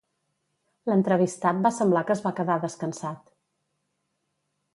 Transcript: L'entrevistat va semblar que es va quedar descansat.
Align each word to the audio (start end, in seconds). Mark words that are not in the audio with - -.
L'entrevistat 0.91 1.59
va 1.67 1.73
semblar 1.77 2.03
que 2.07 2.15
es 2.15 2.25
va 2.27 2.33
quedar 2.41 2.57
descansat. 2.65 3.31